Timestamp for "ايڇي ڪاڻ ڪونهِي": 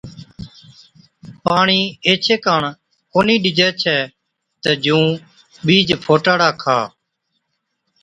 2.05-3.35